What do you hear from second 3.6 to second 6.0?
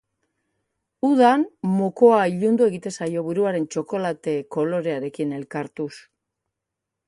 txokolate kolorearekin elkartuz.